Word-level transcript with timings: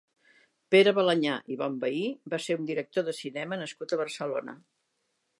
Pere 0.75 0.93
Balañà 0.99 1.33
i 1.55 1.57
Bonvehí 1.59 2.01
va 2.33 2.39
ser 2.45 2.57
un 2.61 2.69
director 2.69 3.05
de 3.09 3.15
cinema 3.19 3.59
nascut 3.65 3.93
a 3.93 4.01
Barcelona. 4.01 4.57